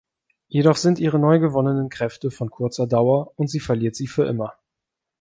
Jedoch 0.47 0.77
sind 0.77 0.97
ihre 0.97 1.19
neu 1.19 1.37
gewonnenen 1.37 1.87
Kräfte 1.89 2.31
von 2.31 2.49
kurzer 2.49 2.87
Dauer, 2.87 3.33
und 3.37 3.49
sie 3.51 3.59
verliert 3.59 3.95
sie 3.95 4.07
für 4.07 4.25
immer. 4.25 4.55